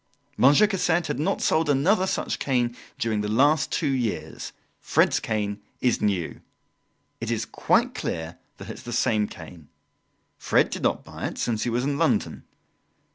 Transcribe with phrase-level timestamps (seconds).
[0.35, 4.51] Monsieur Cassette had not sold another such cane during the last two years.
[4.79, 6.41] Fred's cane is new.
[7.19, 9.67] It is quite clear that it's the same cane.
[10.39, 12.45] Fred did not buy it, since he was in London.